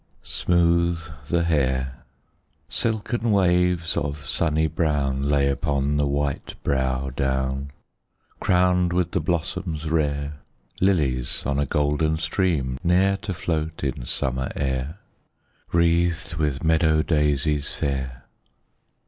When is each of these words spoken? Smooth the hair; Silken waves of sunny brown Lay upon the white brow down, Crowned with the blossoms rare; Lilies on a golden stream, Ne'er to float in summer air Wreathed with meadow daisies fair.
Smooth 0.23 0.99
the 1.27 1.43
hair; 1.43 2.03
Silken 2.67 3.31
waves 3.31 3.95
of 3.95 4.25
sunny 4.25 4.65
brown 4.65 5.21
Lay 5.29 5.47
upon 5.47 5.97
the 5.97 6.07
white 6.07 6.55
brow 6.63 7.11
down, 7.11 7.69
Crowned 8.39 8.93
with 8.93 9.11
the 9.11 9.19
blossoms 9.19 9.87
rare; 9.91 10.39
Lilies 10.79 11.43
on 11.45 11.59
a 11.59 11.67
golden 11.67 12.17
stream, 12.17 12.79
Ne'er 12.83 13.17
to 13.17 13.31
float 13.31 13.83
in 13.83 14.03
summer 14.07 14.49
air 14.55 14.97
Wreathed 15.71 16.33
with 16.37 16.63
meadow 16.63 17.03
daisies 17.03 17.71
fair. 17.71 18.23